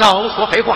[0.00, 0.74] 少说废话，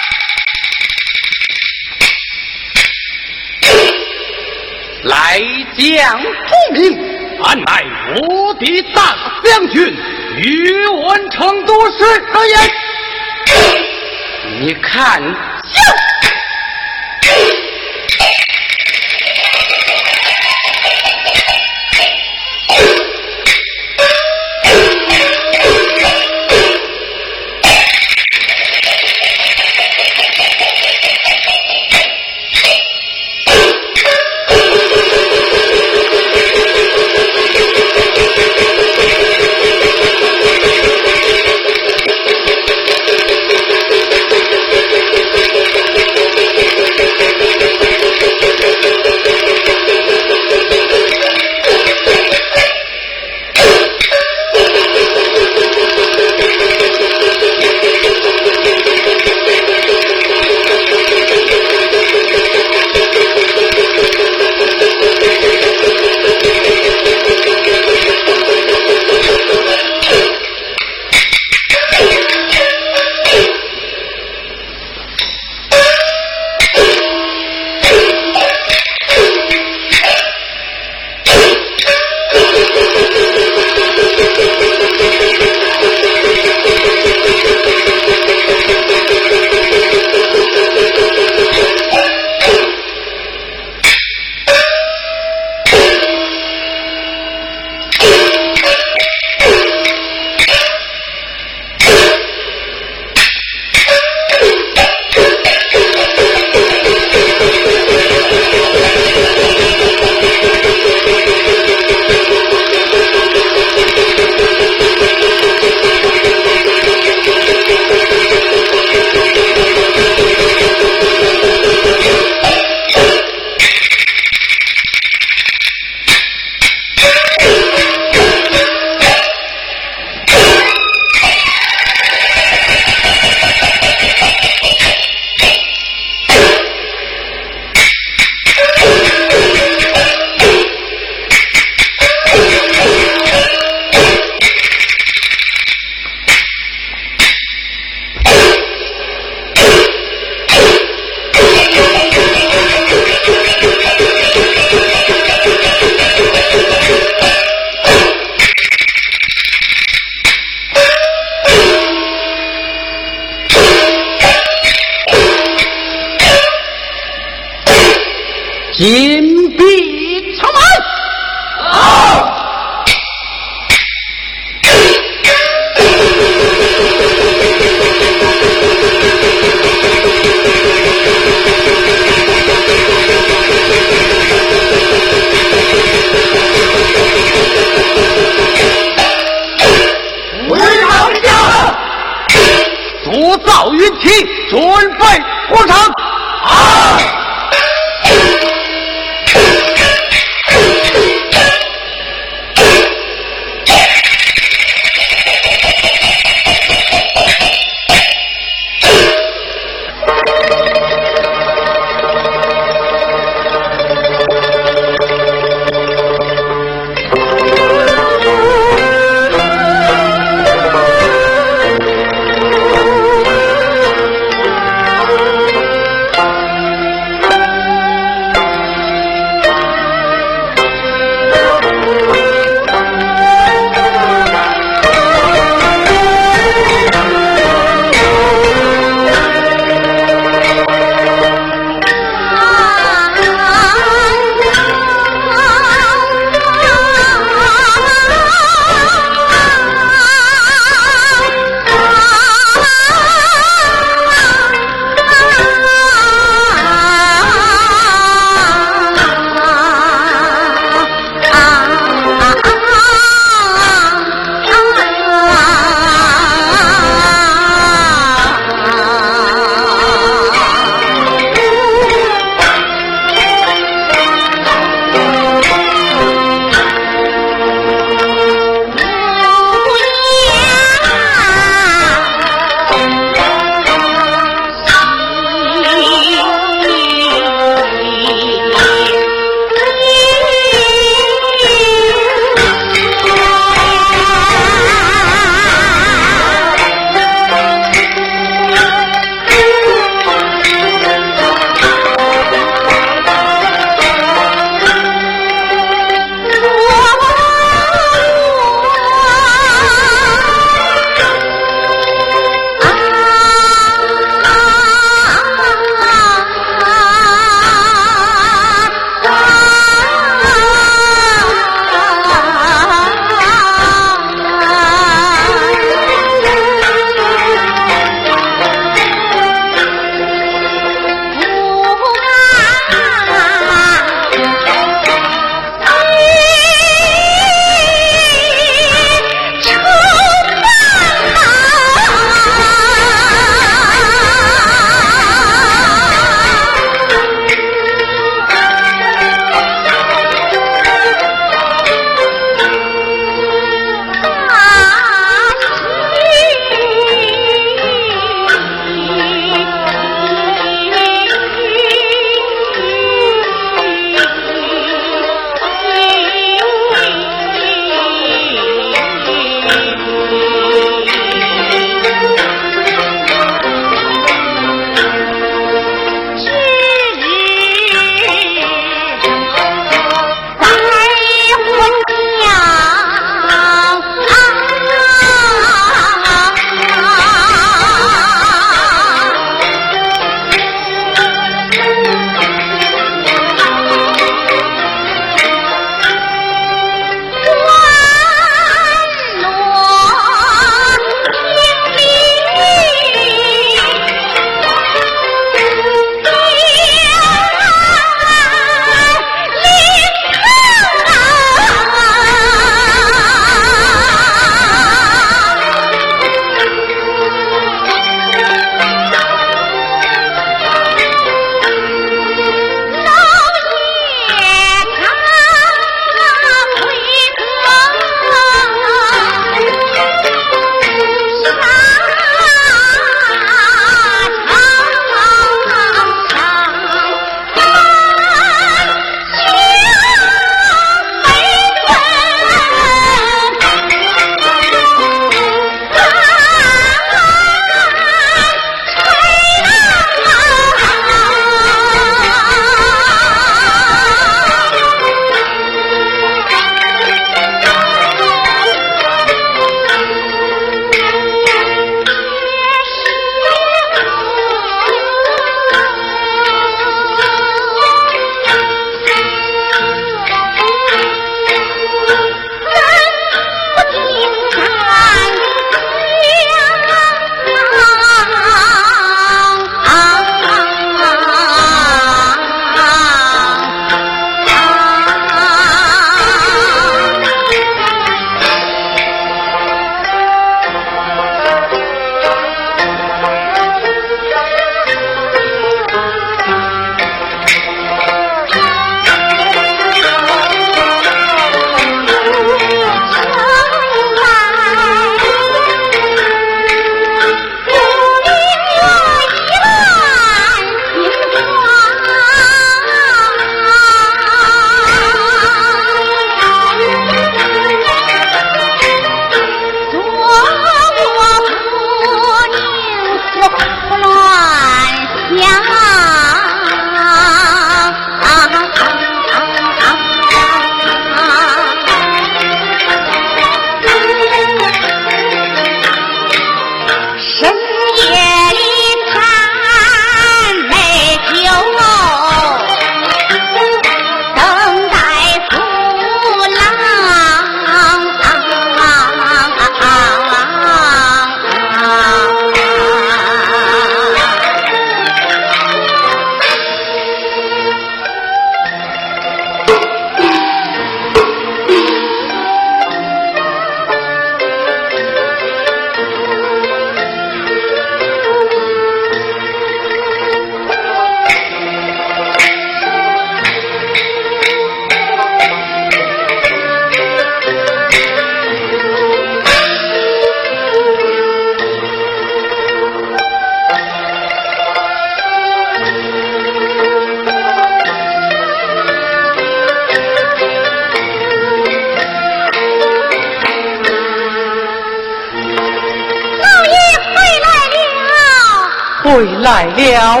[599.04, 600.00] 回来了，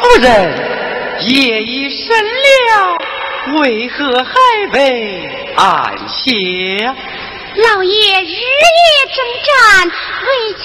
[0.00, 0.28] 夫人。
[1.22, 2.96] 夜已深了，
[3.60, 4.32] 为何还
[4.72, 6.30] 未安歇？
[7.56, 8.30] 老爷日夜
[9.12, 10.62] 征战，为妻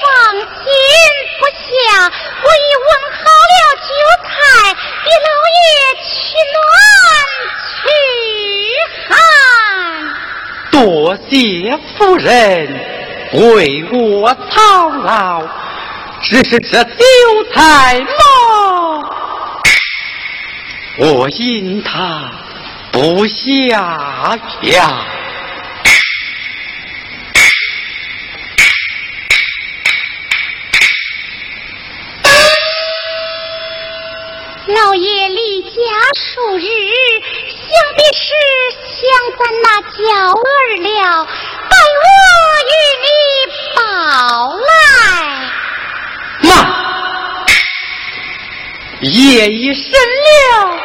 [0.00, 0.06] 放
[0.38, 0.46] 心
[1.40, 1.68] 不下。
[2.40, 3.58] 我已问好了
[3.88, 3.90] 酒
[4.22, 4.30] 菜，
[5.04, 5.66] 给老爷
[6.06, 6.08] 取
[6.54, 6.62] 暖
[7.66, 7.82] 驱
[9.08, 9.10] 寒。
[10.70, 11.28] 多谢
[11.98, 12.30] 夫人
[13.32, 15.42] 为我操劳，
[16.22, 16.94] 只是这酒
[17.52, 18.08] 菜嘛。
[20.98, 22.30] 我因他
[22.92, 25.04] 不下呀，
[34.66, 35.70] 老爷离家
[36.14, 36.62] 数日，
[37.48, 38.28] 想必是
[38.84, 39.00] 想
[39.38, 39.98] 咱那娇
[40.34, 40.42] 儿
[40.82, 41.72] 了，待
[42.02, 42.06] 我
[42.66, 42.72] 与
[43.02, 43.08] 你
[43.74, 43.80] 报
[44.56, 44.68] 来。
[49.00, 50.78] 夜已深了。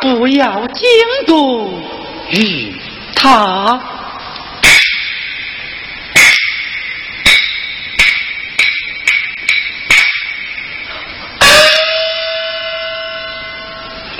[0.00, 0.88] 不要惊
[1.26, 1.82] 动
[2.30, 2.72] 于
[3.16, 3.80] 他，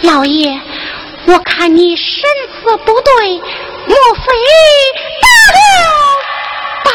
[0.03, 0.61] 老爷，
[1.27, 2.05] 我看你神
[2.61, 3.39] 色不对，
[3.87, 4.33] 莫非
[5.23, 5.61] 得了
[6.85, 6.91] 败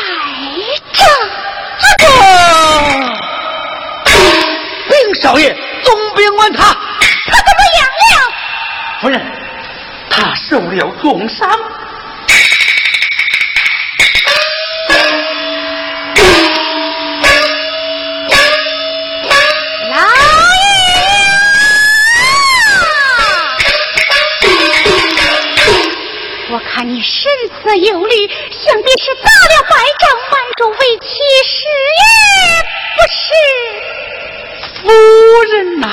[0.91, 1.01] 仗？
[4.89, 5.55] 禀少爷，
[6.23, 6.73] 总兵问他。
[9.01, 9.21] 夫人，
[10.09, 11.49] 他受了重伤。
[19.89, 19.97] 来
[26.49, 27.29] 我看你神
[27.61, 31.05] 色有虑，想必是打了败仗，瞒住为妻，
[31.49, 31.67] 是
[31.99, 32.03] 也
[32.95, 33.25] 不是？
[34.81, 34.87] 夫
[35.51, 35.87] 人呐。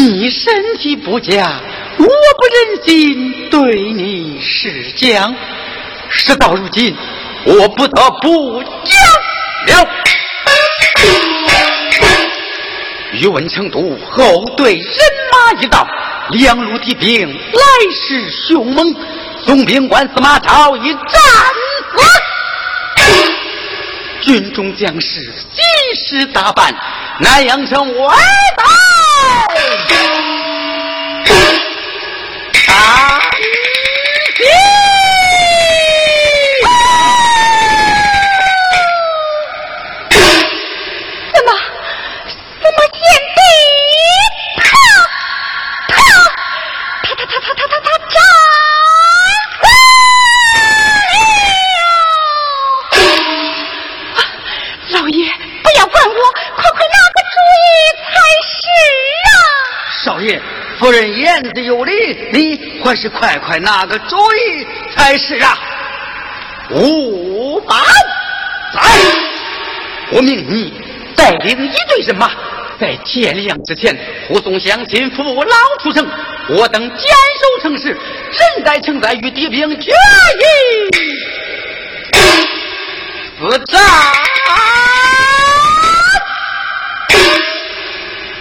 [0.00, 1.60] 你身体不佳，
[1.98, 5.34] 我不忍心对你施将。
[6.08, 6.96] 事到如今，
[7.44, 9.86] 我不得不将了。
[13.12, 14.94] 宇文成都后队人
[15.30, 15.86] 马一到，
[16.30, 18.96] 两路敌兵来势凶猛，
[19.44, 21.20] 总兵官司马超已战
[22.96, 23.02] 死，
[24.22, 25.20] 军中将士
[25.52, 25.62] 信
[25.94, 26.74] 誓大半，
[27.18, 28.16] 南阳城外
[28.56, 28.64] 大。
[29.40, 30.16] 夫
[61.50, 61.92] 人言之有理，
[62.32, 65.58] 你还是快快拿个主意才是啊！
[66.70, 67.74] 五宝
[68.72, 68.80] 在，
[70.12, 70.72] 我命你
[71.16, 72.30] 带领一队人马，
[72.78, 73.96] 在天亮之前
[74.28, 76.08] 护送乡亲父老出城。
[76.48, 80.90] 我等坚守城市，人在城在，与敌兵决一
[83.38, 83.80] 死战。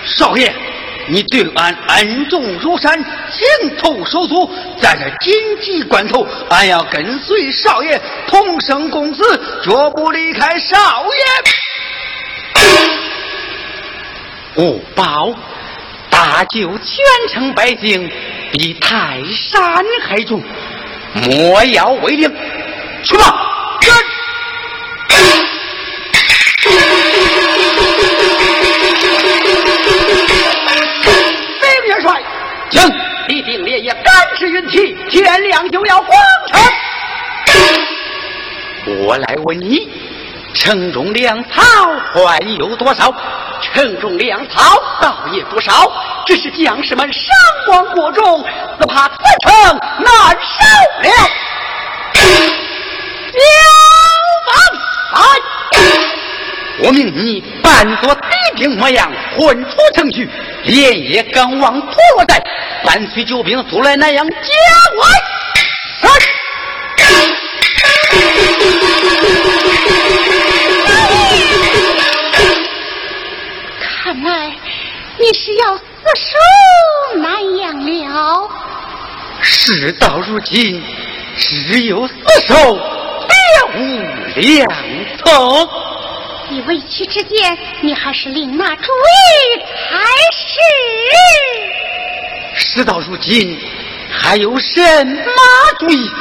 [0.06, 0.54] 少爷。
[1.12, 9.24] 你对俺恩重如山，情投手足，在这紧急关头，俺要跟随少爷同生共死，
[9.63, 10.78] 绝不离开少
[14.56, 14.63] 爷。
[14.63, 15.34] 五宝，
[16.12, 18.12] 大救全城百姓，
[18.52, 20.43] 比泰山还重，
[21.13, 22.32] 莫要违令，
[23.04, 23.49] 去吧。
[35.10, 36.15] 天亮就要攻
[36.48, 36.60] 城。
[39.06, 39.89] 我来问你，
[40.54, 41.62] 城中粮草
[42.13, 43.13] 还有多少？
[43.62, 45.92] 城中粮草倒也不少，
[46.26, 47.30] 只是将士们伤
[47.68, 48.44] 亡过重，
[48.80, 49.52] 只怕此城
[50.00, 50.63] 难守
[51.04, 51.10] 了。
[53.32, 53.39] 小
[55.12, 55.13] 王，
[56.84, 58.22] 我命你扮作敌
[58.56, 60.30] 兵模样，混出城去。
[60.63, 62.42] 连夜赶往陀罗寨，
[62.84, 64.36] 伴随救兵速来南阳接
[64.96, 65.06] 我。
[74.04, 74.52] 看来
[75.20, 75.84] 你是要死
[76.15, 78.50] 守南阳了。
[79.42, 80.84] 事到如今，
[81.38, 82.13] 只有死
[82.48, 82.56] 守，
[83.28, 83.36] 别
[83.78, 83.80] 无
[84.36, 84.68] 良
[85.18, 85.70] 策。
[86.50, 90.00] 你为屈之间，你还是另拿主意才
[90.34, 90.58] 是。
[92.60, 93.58] 事到如今，
[94.12, 95.34] 还有什么
[95.80, 96.12] 主意？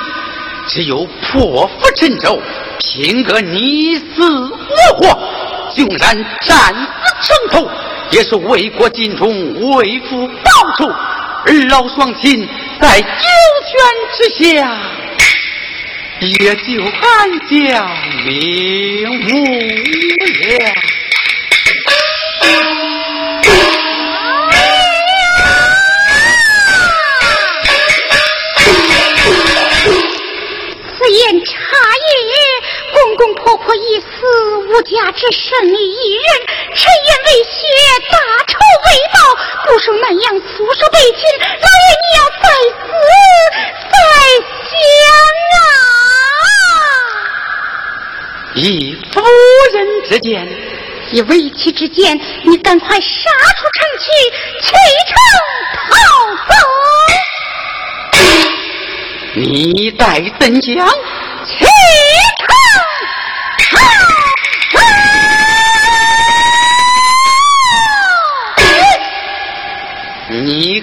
[0.69, 2.41] 只有破釜沉舟，
[2.79, 5.19] 拼个你死我活。
[5.75, 7.71] 纵然战死城头，
[8.11, 9.29] 也是为国尽忠，
[9.77, 10.87] 为父报仇。
[10.87, 12.49] 儿老双亲
[12.81, 13.07] 在九
[13.67, 13.79] 泉
[14.17, 14.79] 之下，
[16.21, 17.89] 也就安享
[18.25, 19.29] 瞑目
[20.49, 20.73] 了。
[33.19, 34.07] 公公婆婆已死，
[34.69, 36.25] 无家只剩你一人，
[36.73, 37.51] 陈言为血，
[38.13, 38.55] 大仇
[38.87, 39.19] 未报，
[39.67, 41.21] 孤守南阳，速守北京。
[41.41, 42.47] 老爷，你要再
[42.79, 42.79] 思
[43.91, 43.97] 再
[44.71, 44.71] 想
[45.51, 45.61] 啊！
[48.55, 48.63] 以
[49.13, 49.21] 夫
[49.73, 49.77] 人
[50.09, 50.47] 之见，
[51.11, 54.07] 以为妻之见，你赶快杀出城去，
[54.63, 54.71] 启
[55.09, 55.13] 程
[55.91, 55.91] 逃
[56.49, 56.55] 走。
[59.35, 60.89] 你待怎讲？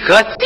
[0.06, 0.38] 个贱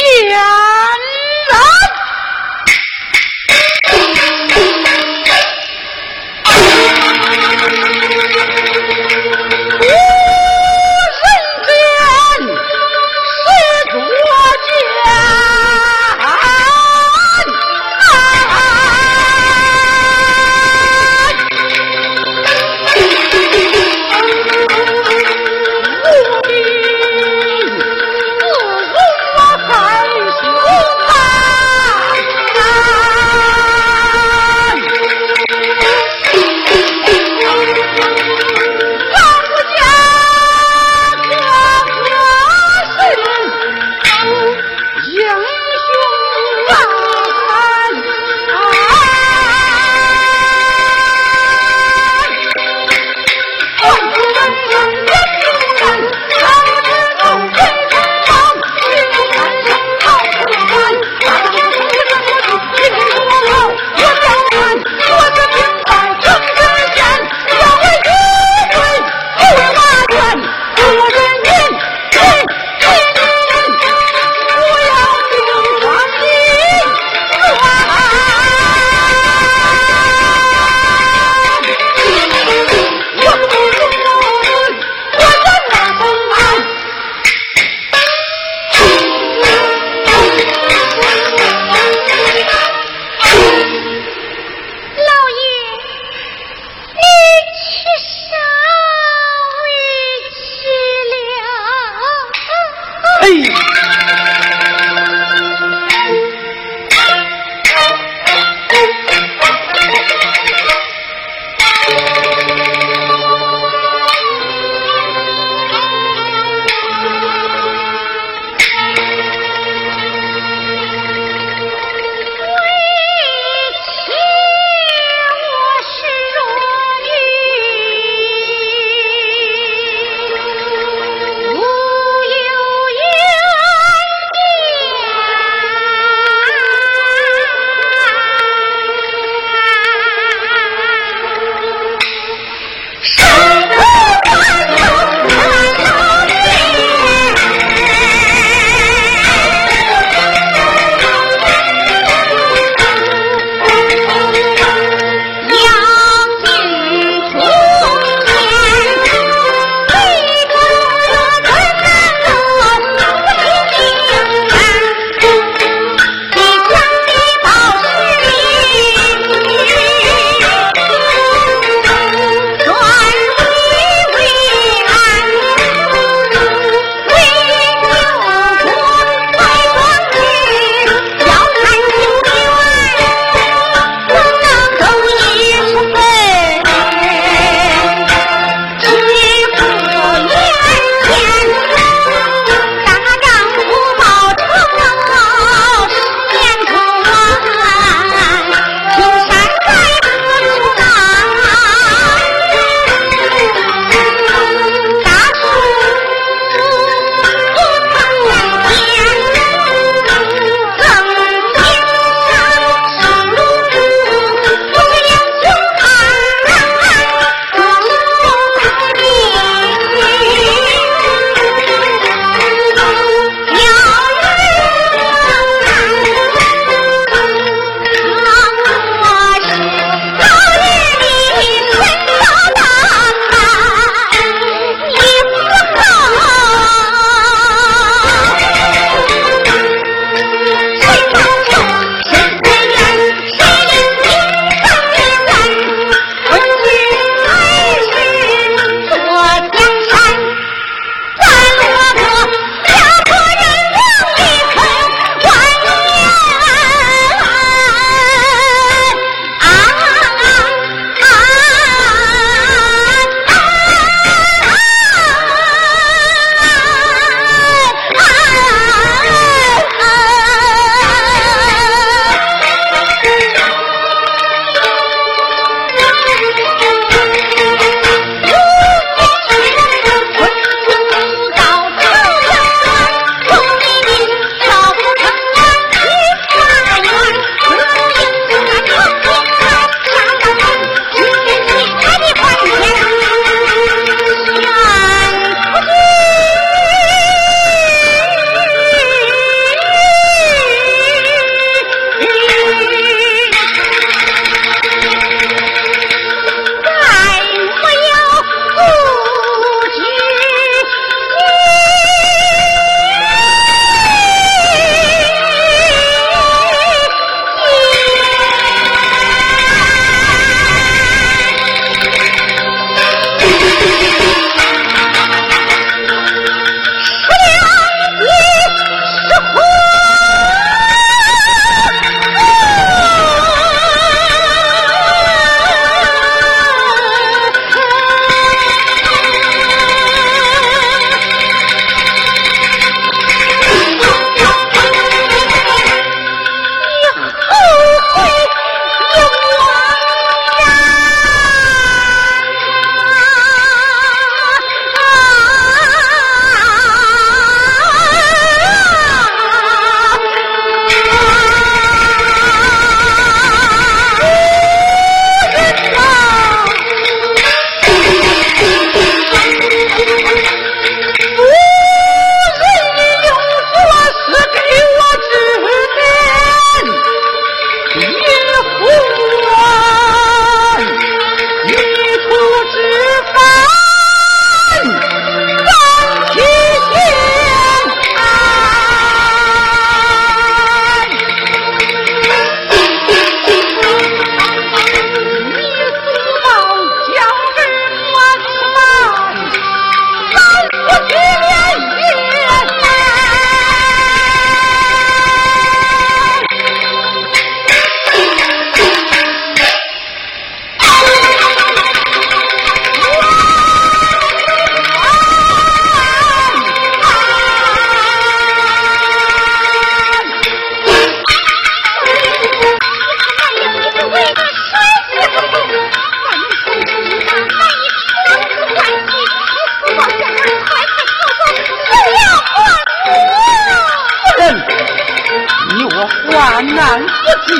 [436.10, 436.86] 你我患难不
[437.26, 437.30] 济，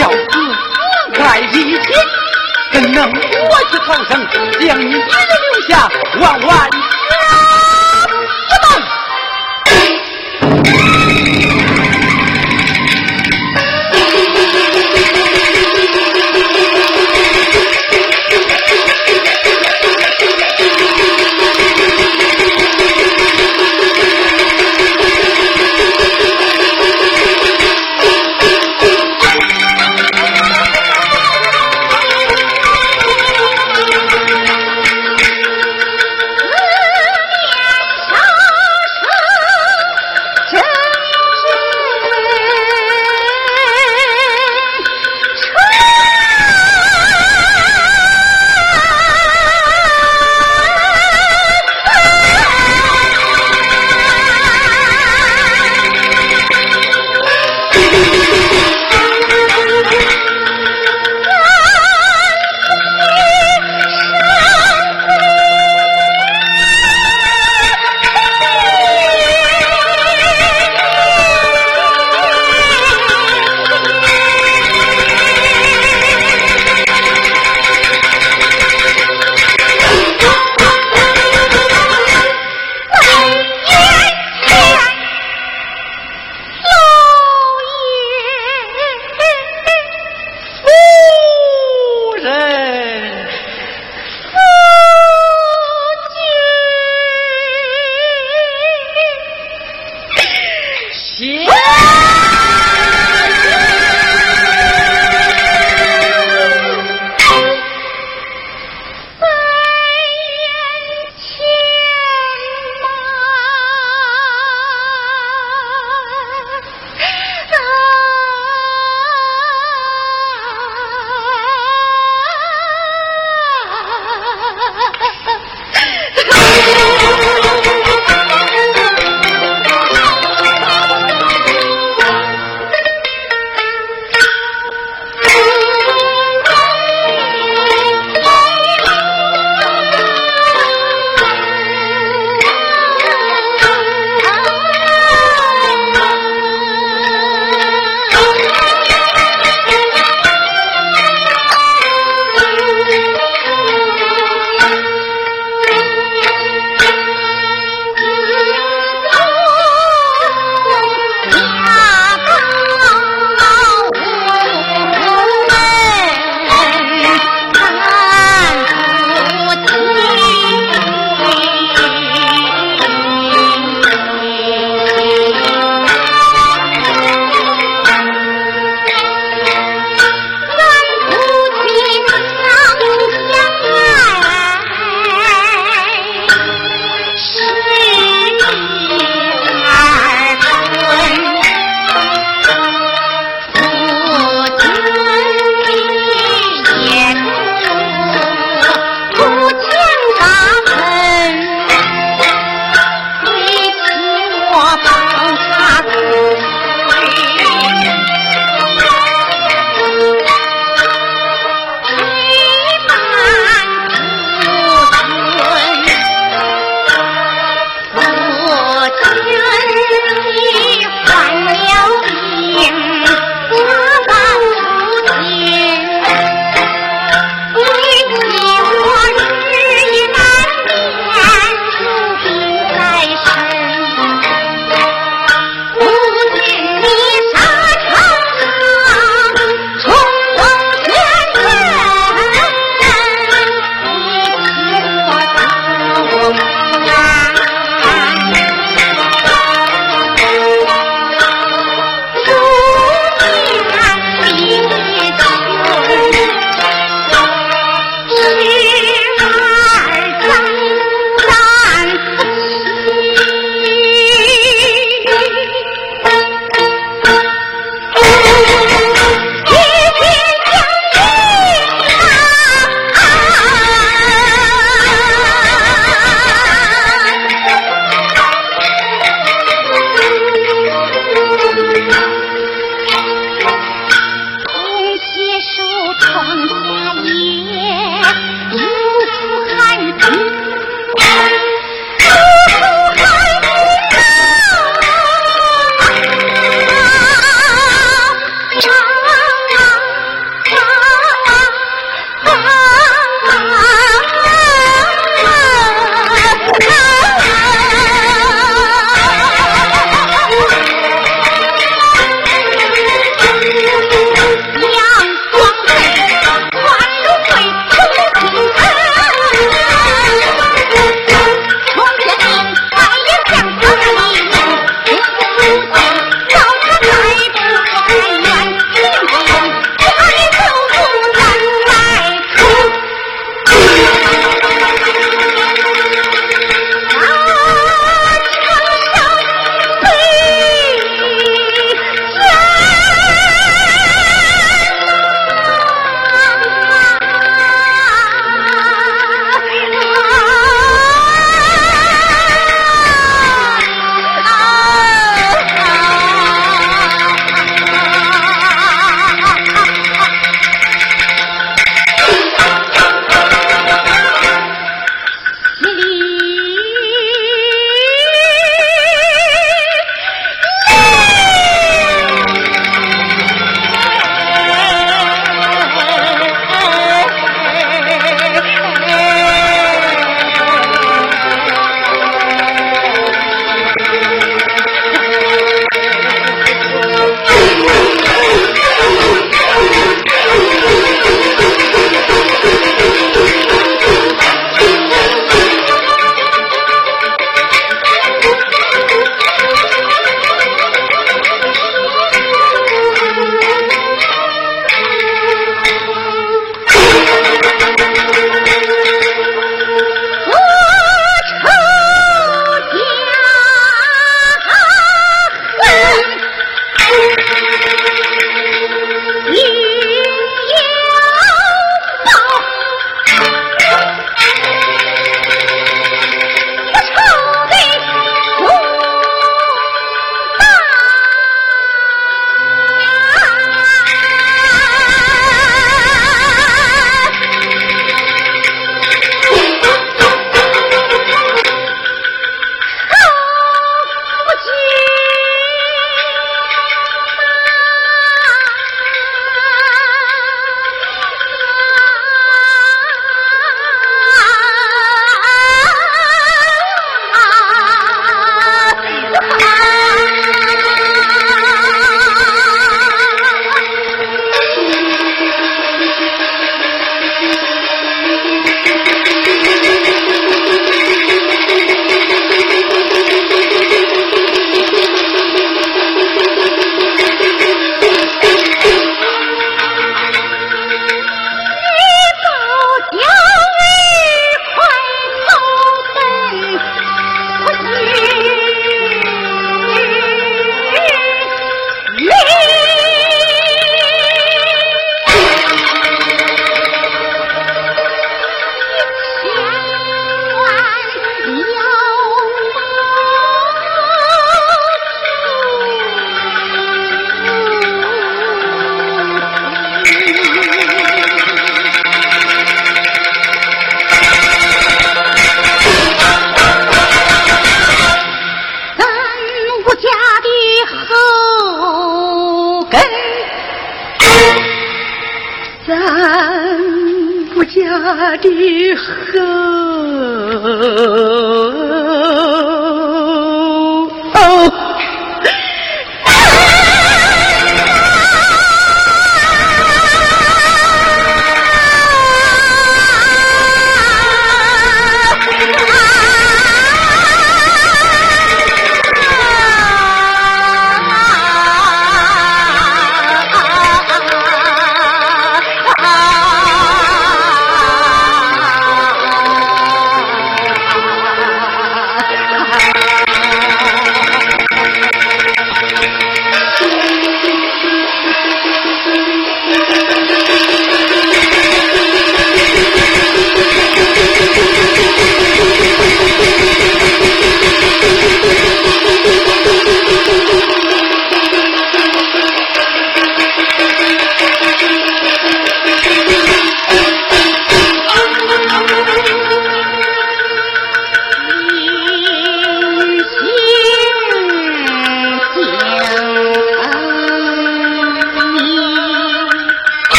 [0.00, 0.16] 要死
[1.14, 1.86] 在一起，
[2.72, 3.12] 怎能我
[3.70, 4.26] 去逃生，
[4.58, 4.98] 将你一人
[5.52, 5.70] 留下，
[6.18, 6.76] 万万不
[8.62, 8.66] 到！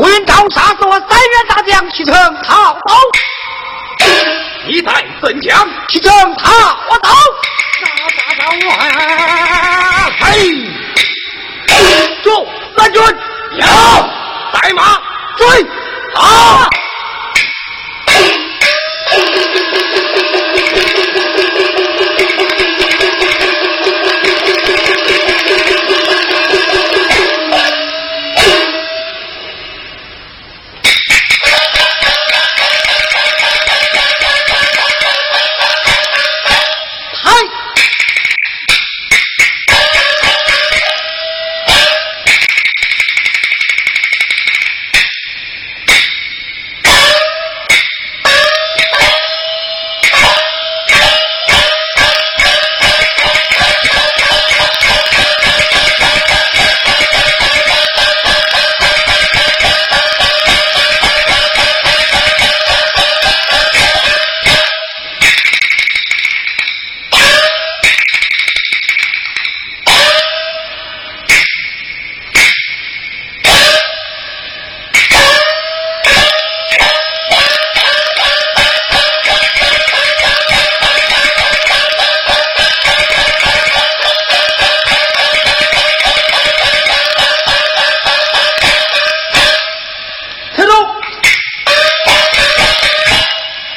[0.00, 2.72] 胡云昭杀死我三员大将启程逃。
[2.72, 2.80] 走
[4.66, 6.48] 你代本将启程逃
[7.02, 7.10] 走
[7.78, 8.66] 杀杀杀我
[10.24, 10.24] 嘿
[12.22, 12.48] 住
[12.78, 13.66] 三军有。
[14.54, 14.98] 白马
[15.36, 15.46] 追。
[16.14, 16.70] 啊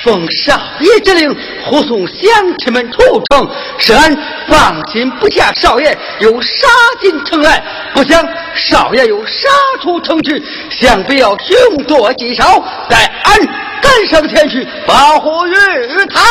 [0.04, 1.34] 奉少爷之令
[1.66, 3.00] 护送乡亲们出
[3.32, 6.68] 城，是俺放心不下少爷，又杀
[7.00, 7.64] 进城来。
[7.94, 9.48] 不想少爷又杀
[9.82, 13.40] 出城去，想必要凶多吉少，待俺
[13.82, 15.54] 赶上前去保护于
[16.10, 16.22] 他。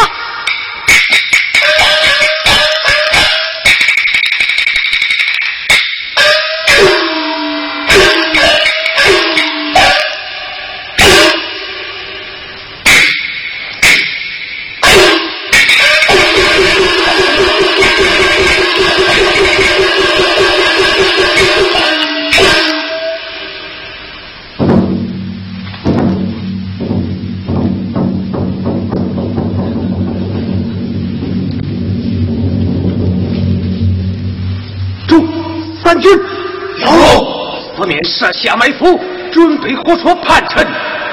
[38.22, 39.00] 设下埋伏，
[39.32, 40.64] 准备火戳叛臣。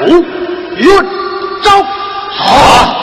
[0.07, 0.23] 吴
[0.77, 0.87] 云
[1.63, 1.81] 昭，
[2.37, 2.98] 好。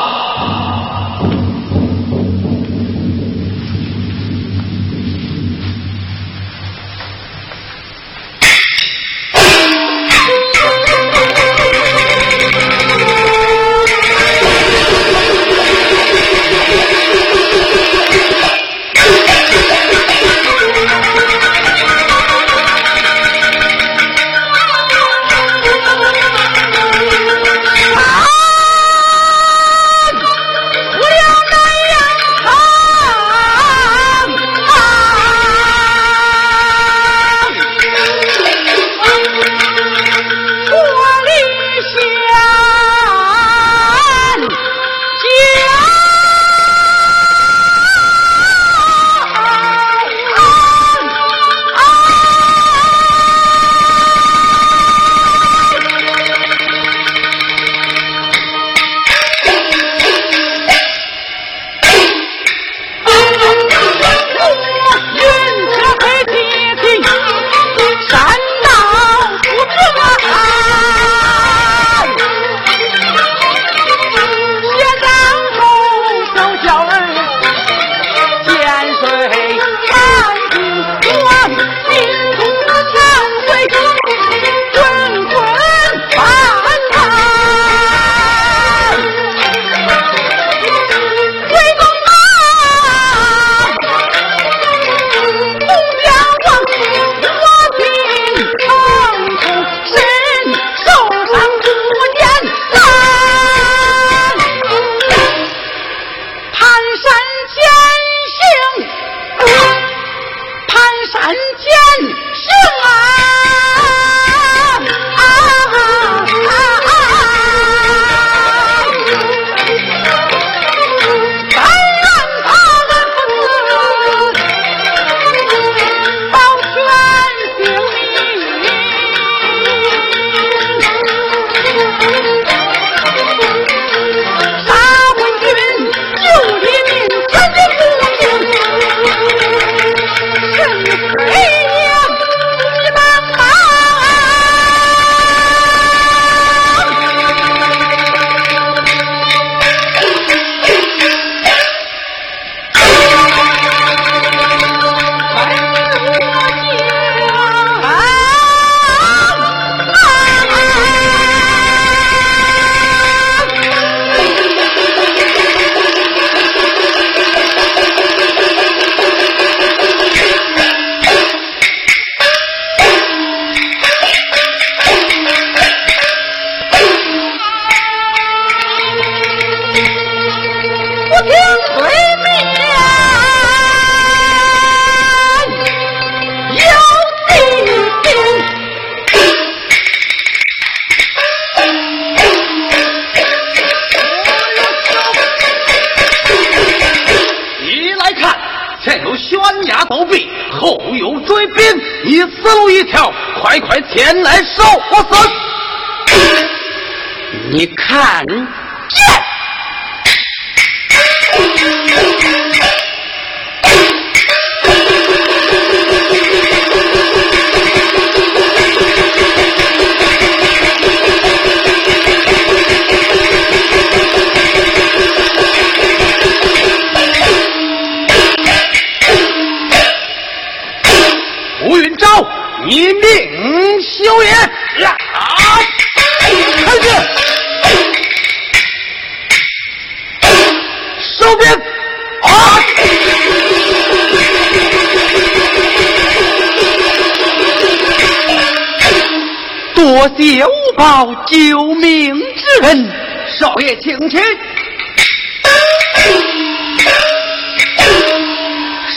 [250.77, 252.91] 报救命之恩，
[253.39, 254.19] 少爷请起。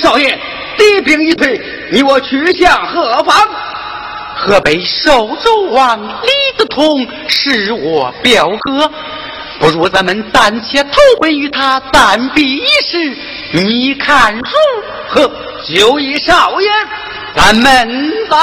[0.01, 0.37] 少爷，
[0.77, 1.59] 敌兵已退，
[1.91, 3.35] 你我去向何方？
[4.35, 8.91] 河北寿州王李德通是我表哥，
[9.59, 13.17] 不如咱们暂且投奔于他，暂避一时。
[13.51, 14.43] 你看如
[15.09, 15.31] 何？
[15.67, 16.69] 就依少爷，
[17.35, 18.37] 咱们走。